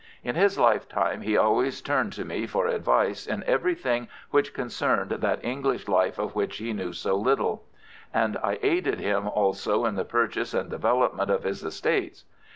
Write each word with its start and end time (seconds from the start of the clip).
In 0.23 0.33
his 0.33 0.57
lifetime 0.57 1.21
he 1.21 1.37
always 1.37 1.79
turned 1.79 2.11
to 2.13 2.25
me 2.25 2.47
for 2.47 2.65
advice 2.65 3.27
in 3.27 3.43
everything 3.43 4.07
which 4.31 4.51
concerned 4.51 5.11
that 5.11 5.45
English 5.45 5.87
life 5.87 6.17
of 6.17 6.33
which 6.33 6.57
he 6.57 6.73
knew 6.73 6.91
so 6.91 7.15
little; 7.15 7.63
and 8.11 8.35
I 8.37 8.57
aided 8.63 8.99
him 8.99 9.27
also 9.27 9.85
in 9.85 9.93
the 9.93 10.03
purchase 10.03 10.55
and 10.55 10.71
development 10.71 11.29
of 11.29 11.43
his 11.43 11.63
estates. 11.63 12.25